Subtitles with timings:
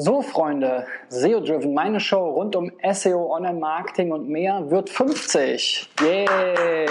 [0.00, 5.90] So, Freunde, SEO Driven, meine Show rund um SEO, Online-Marketing und mehr wird 50.
[6.00, 6.86] Yay!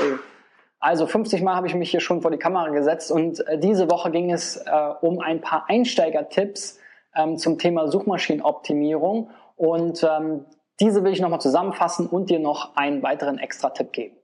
[0.82, 3.90] Also 50 Mal habe ich mich hier schon vor die Kamera gesetzt und äh, diese
[3.90, 6.80] Woche ging es äh, um ein paar Einsteiger-Tipps
[7.16, 10.44] ähm, zum Thema Suchmaschinenoptimierung und ähm,
[10.82, 14.18] diese will ich nochmal zusammenfassen und dir noch einen weiteren Extra-Tipp geben.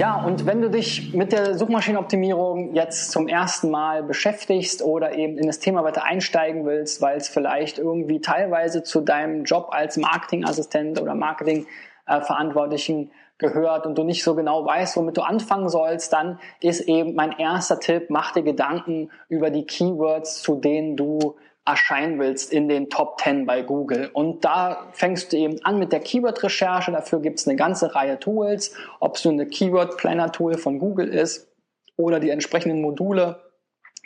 [0.00, 5.36] Ja, und wenn du dich mit der Suchmaschinenoptimierung jetzt zum ersten Mal beschäftigst oder eben
[5.36, 9.98] in das Thema weiter einsteigen willst, weil es vielleicht irgendwie teilweise zu deinem Job als
[9.98, 16.38] Marketingassistent oder Marketingverantwortlichen gehört und du nicht so genau weißt, womit du anfangen sollst, dann
[16.62, 22.18] ist eben mein erster Tipp, mach dir Gedanken über die Keywords, zu denen du erscheinen
[22.18, 24.10] willst in den Top 10 bei Google.
[24.12, 26.90] Und da fängst du eben an mit der Keyword-Recherche.
[26.90, 31.48] Dafür gibt es eine ganze Reihe Tools, ob es nur eine Keyword-Planner-Tool von Google ist
[31.96, 33.40] oder die entsprechenden Module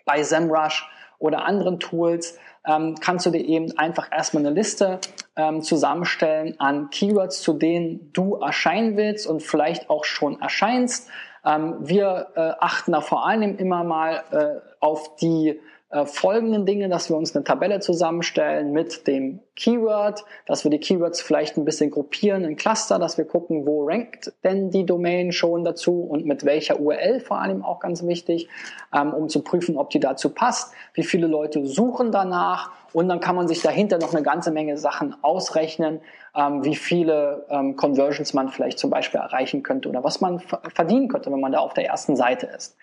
[0.04, 5.00] bei SEMrush oder anderen Tools, ähm, kannst du dir eben einfach erstmal eine Liste
[5.36, 11.08] ähm, zusammenstellen an Keywords, zu denen du erscheinen willst und vielleicht auch schon erscheinst.
[11.44, 15.60] Ähm, wir äh, achten da vor allem immer mal äh, auf die
[15.94, 20.80] äh, folgenden Dinge, dass wir uns eine Tabelle zusammenstellen mit dem Keyword, dass wir die
[20.80, 25.30] Keywords vielleicht ein bisschen gruppieren in Cluster, dass wir gucken, wo rankt denn die Domain
[25.30, 28.48] schon dazu und mit welcher URL vor allem auch ganz wichtig,
[28.92, 33.20] ähm, um zu prüfen, ob die dazu passt, wie viele Leute suchen danach und dann
[33.20, 36.00] kann man sich dahinter noch eine ganze Menge Sachen ausrechnen,
[36.34, 41.06] ähm, wie viele ähm, Conversions man vielleicht zum Beispiel erreichen könnte oder was man verdienen
[41.06, 42.76] könnte, wenn man da auf der ersten Seite ist.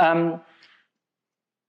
[0.00, 0.40] Ähm,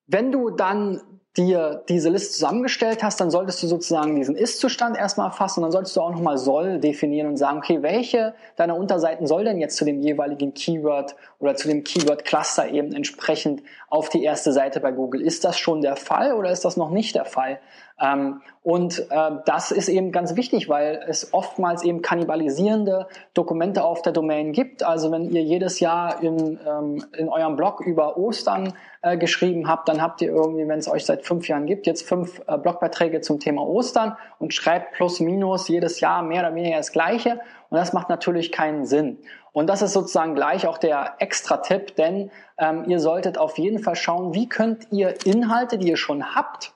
[0.10, 1.02] wenn du dann
[1.38, 5.72] dir diese Liste zusammengestellt hast, dann solltest du sozusagen diesen Ist-Zustand erstmal erfassen und dann
[5.72, 9.78] solltest du auch nochmal soll definieren und sagen, okay, welche deiner Unterseiten soll denn jetzt
[9.78, 14.92] zu dem jeweiligen Keyword oder zu dem Keyword-Cluster eben entsprechend auf die erste Seite bei
[14.92, 15.22] Google.
[15.22, 17.60] Ist das schon der Fall oder ist das noch nicht der Fall?
[18.02, 24.02] Ähm, und äh, das ist eben ganz wichtig, weil es oftmals eben kannibalisierende Dokumente auf
[24.02, 24.84] der Domain gibt.
[24.84, 29.90] Also wenn ihr jedes Jahr in, ähm, in eurem Blog über Ostern äh, geschrieben habt,
[29.90, 33.22] dann habt ihr irgendwie, wenn es euch seit fünf Jahren gibt, jetzt fünf äh, Blogbeiträge
[33.22, 37.40] zum Thema Ostern und schreibt plus minus jedes Jahr mehr oder weniger das Gleiche.
[37.70, 39.20] Und das macht natürlich keinen Sinn.
[39.52, 43.96] Und das ist sozusagen gleich auch der Extra-Tipp, denn ähm, ihr solltet auf jeden Fall
[43.96, 46.74] schauen, wie könnt ihr Inhalte, die ihr schon habt,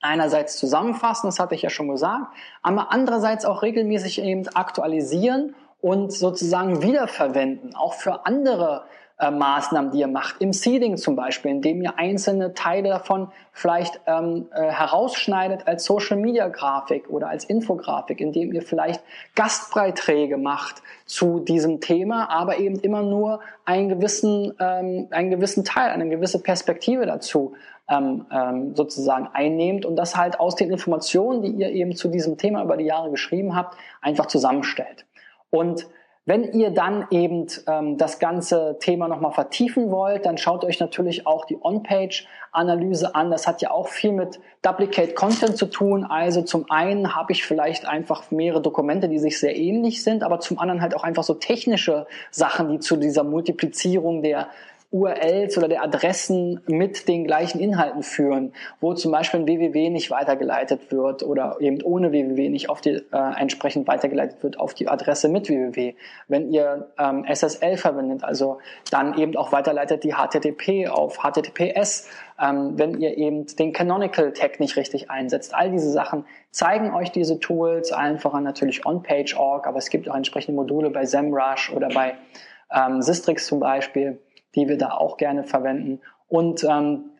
[0.00, 2.26] einerseits zusammenfassen, das hatte ich ja schon gesagt,
[2.62, 8.84] aber andererseits auch regelmäßig eben aktualisieren und sozusagen wiederverwenden, auch für andere
[9.20, 14.00] äh, Maßnahmen, die ihr macht, im Seeding zum Beispiel, indem ihr einzelne Teile davon vielleicht
[14.06, 19.02] ähm, äh, herausschneidet als Social Media Grafik oder als Infografik, indem ihr vielleicht
[19.34, 25.90] Gastbeiträge macht zu diesem Thema, aber eben immer nur einen gewissen, ähm, einen gewissen Teil,
[25.90, 27.54] eine gewisse Perspektive dazu
[27.90, 32.38] ähm, ähm, sozusagen einnehmt und das halt aus den Informationen, die ihr eben zu diesem
[32.38, 35.04] Thema über die Jahre geschrieben habt, einfach zusammenstellt.
[35.50, 35.86] Und
[36.26, 41.26] wenn ihr dann eben ähm, das ganze Thema nochmal vertiefen wollt, dann schaut euch natürlich
[41.26, 43.30] auch die On-Page-Analyse an.
[43.30, 46.04] Das hat ja auch viel mit Duplicate Content zu tun.
[46.04, 50.40] Also zum einen habe ich vielleicht einfach mehrere Dokumente, die sich sehr ähnlich sind, aber
[50.40, 54.48] zum anderen halt auch einfach so technische Sachen, die zu dieser Multiplizierung der
[54.92, 60.10] URLs oder der Adressen mit den gleichen Inhalten führen, wo zum Beispiel ein www nicht
[60.10, 63.02] weitergeleitet wird oder eben ohne www nicht auf die äh,
[63.38, 65.94] entsprechend weitergeleitet wird auf die Adresse mit www.
[66.26, 68.58] Wenn ihr ähm, SSL verwendet, also
[68.90, 72.08] dann eben auch weiterleitet die HTTP auf HTTPS,
[72.40, 75.54] ähm, wenn ihr eben den Canonical Tag nicht richtig einsetzt.
[75.54, 80.16] All diese Sachen zeigen euch diese Tools, allen voran natürlich OnPage.org, aber es gibt auch
[80.16, 82.14] entsprechende Module bei SEMrush oder bei
[82.74, 84.18] ähm, Sistrix zum Beispiel
[84.54, 86.00] die wir da auch gerne verwenden.
[86.28, 87.10] Und ähm,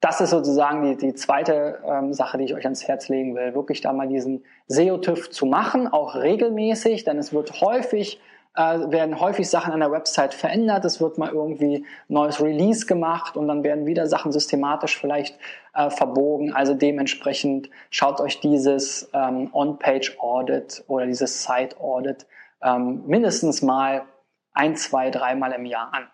[0.00, 3.54] das ist sozusagen die, die zweite ähm, Sache, die ich euch ans Herz legen will,
[3.54, 8.20] wirklich da mal diesen SEO-TÜV zu machen, auch regelmäßig, denn es wird häufig
[8.56, 13.36] äh, werden häufig Sachen an der Website verändert, es wird mal irgendwie neues Release gemacht
[13.36, 15.38] und dann werden wieder Sachen systematisch vielleicht
[15.74, 16.52] äh, verbogen.
[16.52, 22.26] Also dementsprechend schaut euch dieses ähm, On-Page-Audit oder dieses Site-Audit
[22.62, 24.02] ähm, mindestens mal
[24.52, 26.08] ein, zwei, dreimal im Jahr an.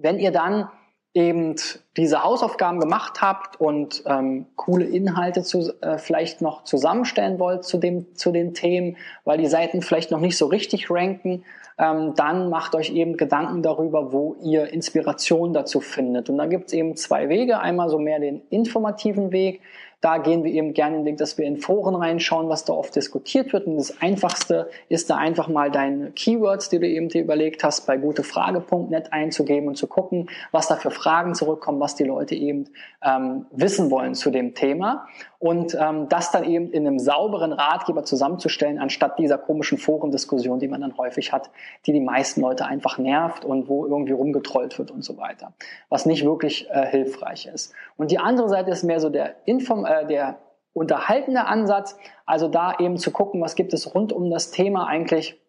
[0.00, 0.68] Wenn ihr dann
[1.12, 1.56] eben
[1.96, 7.78] diese Hausaufgaben gemacht habt und ähm, coole Inhalte zu, äh, vielleicht noch zusammenstellen wollt zu,
[7.78, 11.44] dem, zu den Themen, weil die Seiten vielleicht noch nicht so richtig ranken,
[11.78, 16.30] ähm, dann macht euch eben Gedanken darüber, wo ihr Inspiration dazu findet.
[16.30, 17.58] Und da gibt es eben zwei Wege.
[17.58, 19.62] Einmal so mehr den informativen Weg,
[20.00, 22.96] Da gehen wir eben gerne den Weg, dass wir in Foren reinschauen, was da oft
[22.96, 23.66] diskutiert wird.
[23.66, 27.86] Und das Einfachste ist da einfach mal deine Keywords, die du eben dir überlegt hast,
[27.86, 32.70] bei gutefrage.net einzugeben und zu gucken, was da für Fragen zurückkommen, was die Leute eben
[33.04, 35.06] ähm, wissen wollen zu dem Thema
[35.40, 40.68] und ähm, das dann eben in einem sauberen Ratgeber zusammenzustellen, anstatt dieser komischen Forendiskussion, die
[40.68, 41.50] man dann häufig hat,
[41.86, 45.54] die die meisten Leute einfach nervt und wo irgendwie rumgetrollt wird und so weiter,
[45.88, 47.72] was nicht wirklich äh, hilfreich ist.
[47.96, 50.38] Und die andere Seite ist mehr so der, Inform äh, der
[50.72, 55.40] unterhaltende Ansatz, also da eben zu gucken, was gibt es rund um das Thema eigentlich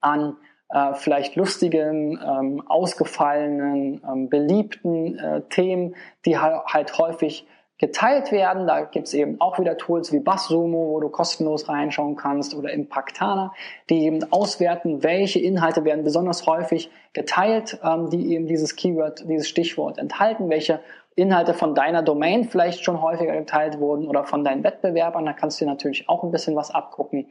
[0.00, 0.36] an
[0.68, 5.94] äh, vielleicht lustigen, ähm, ausgefallenen, ähm, beliebten äh, Themen,
[6.24, 7.46] die halt, halt häufig
[7.78, 8.66] geteilt werden.
[8.66, 13.54] Da gibt's eben auch wieder Tools wie BuzzSumo, wo du kostenlos reinschauen kannst, oder Impactana,
[13.88, 19.48] die eben auswerten, welche Inhalte werden besonders häufig geteilt, ähm, die eben dieses Keyword, dieses
[19.48, 20.80] Stichwort enthalten, welche
[21.16, 25.24] Inhalte von deiner Domain vielleicht schon häufiger geteilt wurden oder von deinen Wettbewerbern.
[25.24, 27.26] Da kannst du dir natürlich auch ein bisschen was abgucken.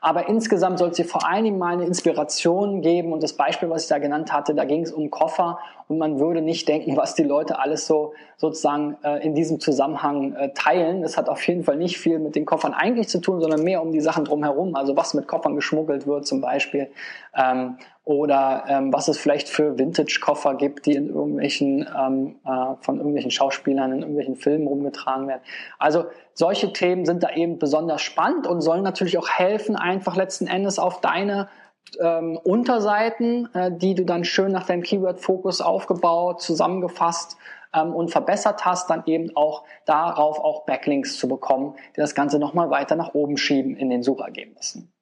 [0.00, 3.12] Aber insgesamt soll es dir vor allen Dingen mal eine Inspiration geben.
[3.12, 6.18] Und das Beispiel, was ich da genannt hatte, da ging es um Koffer und man
[6.18, 11.02] würde nicht denken, was die Leute alles so sozusagen äh, in diesem Zusammenhang äh, teilen.
[11.02, 13.82] Das hat auf jeden Fall nicht viel mit den Koffern eigentlich zu tun, sondern mehr
[13.82, 14.74] um die Sachen drumherum.
[14.74, 16.88] Also was mit Koffern geschmuggelt wird zum Beispiel.
[17.36, 22.98] Ähm, oder ähm, was es vielleicht für Vintage-Koffer gibt, die in irgendwelchen ähm, äh, von
[22.98, 25.42] irgendwelchen Schauspielern in irgendwelchen Filmen rumgetragen werden.
[25.80, 30.46] Also solche Themen sind da eben besonders spannend und sollen natürlich auch helfen, einfach letzten
[30.46, 31.48] Endes auf deine
[32.00, 37.36] ähm, Unterseiten, äh, die du dann schön nach deinem Keyword-Fokus aufgebaut, zusammengefasst
[37.74, 42.38] ähm, und verbessert hast, dann eben auch darauf auch Backlinks zu bekommen, die das Ganze
[42.38, 44.92] nochmal weiter nach oben schieben in den Suchergebnissen.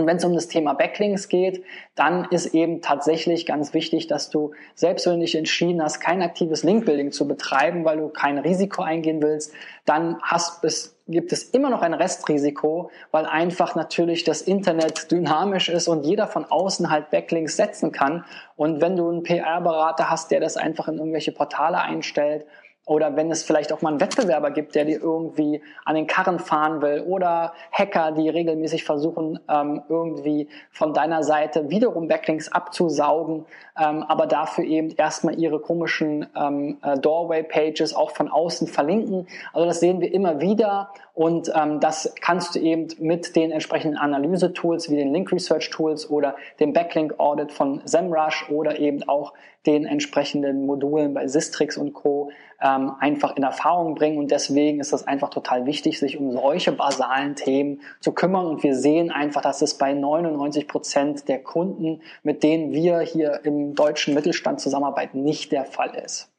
[0.00, 1.62] Und wenn es um das Thema Backlinks geht,
[1.94, 7.28] dann ist eben tatsächlich ganz wichtig, dass du selbst entschieden hast, kein aktives Linkbuilding zu
[7.28, 9.52] betreiben, weil du kein Risiko eingehen willst,
[9.84, 15.68] dann hast bis gibt es immer noch ein Restrisiko, weil einfach natürlich das Internet dynamisch
[15.68, 18.24] ist und jeder von außen halt Backlinks setzen kann.
[18.56, 22.46] Und wenn du einen PR-Berater hast, der das einfach in irgendwelche Portale einstellt
[22.90, 26.40] oder wenn es vielleicht auch mal einen Wettbewerber gibt, der dir irgendwie an den Karren
[26.40, 33.46] fahren will oder Hacker, die regelmäßig versuchen, ähm, irgendwie von deiner Seite wiederum Backlinks abzusaugen,
[33.78, 39.28] ähm, aber dafür eben erstmal ihre komischen ähm, äh, Doorway-Pages auch von außen verlinken.
[39.52, 43.98] Also das sehen wir immer wieder und ähm, das kannst du eben mit den entsprechenden
[43.98, 49.32] Analyse-Tools wie den Link Research Tools oder dem Backlink Audit von SEMrush oder eben auch
[49.66, 52.30] den entsprechenden Modulen bei Sistrix und Co.
[52.62, 54.18] Ähm, einfach in Erfahrung bringen.
[54.18, 58.46] Und deswegen ist das einfach total wichtig, sich um solche basalen Themen zu kümmern.
[58.46, 63.40] Und wir sehen einfach, dass es bei 99 Prozent der Kunden, mit denen wir hier
[63.44, 66.30] im deutschen Mittelstand zusammenarbeiten, nicht der Fall ist.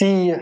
[0.00, 0.36] Die,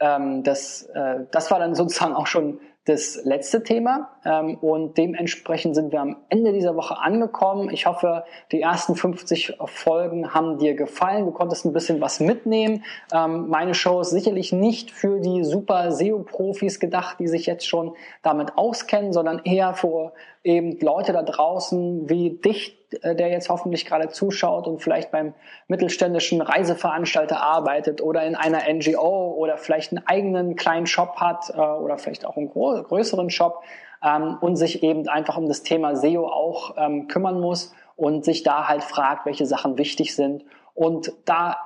[0.00, 4.10] ähm, das, äh, das war dann sozusagen auch schon das letzte Thema.
[4.24, 7.70] Ähm, und dementsprechend sind wir am Ende dieser Woche angekommen.
[7.70, 11.26] Ich hoffe, die ersten 50 Folgen haben dir gefallen.
[11.26, 12.84] Du konntest ein bisschen was mitnehmen.
[13.12, 17.94] Ähm, meine Show ist sicherlich nicht für die super SEO-Profis gedacht, die sich jetzt schon
[18.22, 20.12] damit auskennen, sondern eher für
[20.42, 25.34] eben Leute da draußen wie dich, der jetzt hoffentlich gerade zuschaut und vielleicht beim
[25.66, 31.60] mittelständischen Reiseveranstalter arbeitet oder in einer NGO oder vielleicht einen eigenen kleinen Shop hat äh,
[31.60, 33.62] oder vielleicht auch einen größeren Shop
[34.02, 38.42] ähm, und sich eben einfach um das Thema SEO auch ähm, kümmern muss und sich
[38.42, 40.44] da halt fragt, welche Sachen wichtig sind.
[40.74, 41.56] Und da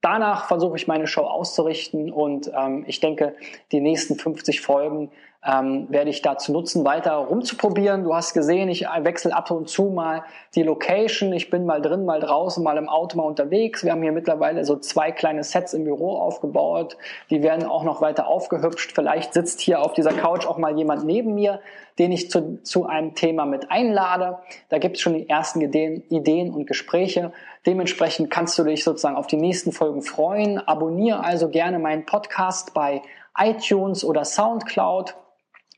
[0.00, 3.34] danach versuche ich meine Show auszurichten und ähm, ich denke,
[3.72, 5.10] die nächsten 50 Folgen
[5.46, 8.04] ähm, werde ich dazu nutzen, weiter rumzuprobieren.
[8.04, 10.24] Du hast gesehen, ich wechsle ab und zu mal
[10.54, 11.32] die Location.
[11.32, 13.84] Ich bin mal drin, mal draußen, mal im Auto, mal unterwegs.
[13.84, 16.96] Wir haben hier mittlerweile so zwei kleine Sets im Büro aufgebaut.
[17.30, 18.92] Die werden auch noch weiter aufgehübscht.
[18.94, 21.60] Vielleicht sitzt hier auf dieser Couch auch mal jemand neben mir,
[21.98, 24.38] den ich zu, zu einem Thema mit einlade.
[24.70, 27.32] Da gibt es schon die ersten Ideen, Ideen und Gespräche.
[27.66, 30.58] Dementsprechend kannst du dich sozusagen auf die nächsten Folgen freuen.
[30.58, 33.02] Abonniere also gerne meinen Podcast bei
[33.36, 35.14] iTunes oder SoundCloud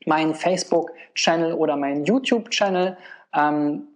[0.05, 2.97] meinen Facebook-Channel oder meinen YouTube-Channel.
[3.35, 3.87] Ähm,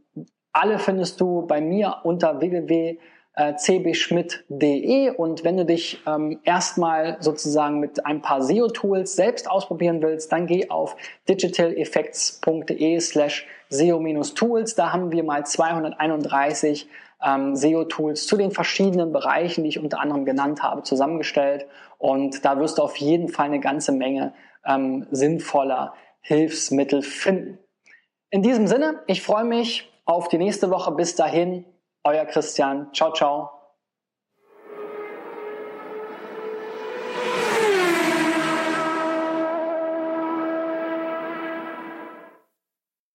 [0.53, 8.05] alle findest du bei mir unter www.cbschmidt.de und wenn du dich ähm, erstmal sozusagen mit
[8.05, 10.97] ein paar SEO-Tools selbst ausprobieren willst, dann geh auf
[11.29, 14.75] digitaleffects.de slash SEO-Tools.
[14.75, 16.89] Da haben wir mal 231
[17.23, 21.65] ähm, SEO-Tools zu den verschiedenen Bereichen, die ich unter anderem genannt habe, zusammengestellt.
[21.97, 24.33] Und da wirst du auf jeden Fall eine ganze Menge
[24.65, 27.59] ähm, sinnvoller Hilfsmittel finden.
[28.29, 30.91] In diesem Sinne, ich freue mich auf die nächste Woche.
[30.91, 31.65] Bis dahin,
[32.03, 32.93] euer Christian.
[32.93, 33.60] Ciao, ciao.